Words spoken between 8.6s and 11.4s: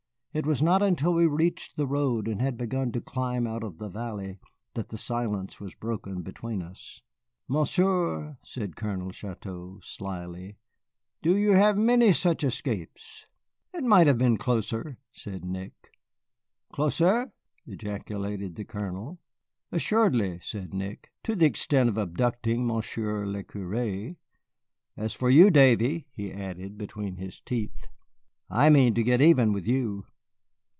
Colonel Chouteau, slyly, "do